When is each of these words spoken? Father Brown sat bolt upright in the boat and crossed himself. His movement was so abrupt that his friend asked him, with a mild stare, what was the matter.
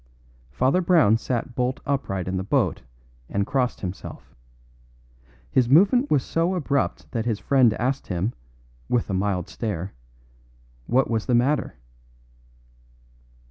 Father 0.49 0.81
Brown 0.81 1.15
sat 1.15 1.53
bolt 1.53 1.79
upright 1.85 2.27
in 2.27 2.37
the 2.37 2.43
boat 2.43 2.81
and 3.29 3.45
crossed 3.45 3.81
himself. 3.81 4.33
His 5.51 5.69
movement 5.69 6.09
was 6.09 6.23
so 6.23 6.55
abrupt 6.55 7.11
that 7.11 7.27
his 7.27 7.37
friend 7.37 7.71
asked 7.75 8.07
him, 8.07 8.33
with 8.89 9.11
a 9.11 9.13
mild 9.13 9.47
stare, 9.47 9.93
what 10.87 11.07
was 11.07 11.27
the 11.27 11.35
matter. 11.35 11.75